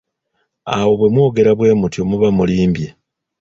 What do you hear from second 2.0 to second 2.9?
muba mulimbye.